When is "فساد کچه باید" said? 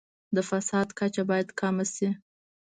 0.49-1.49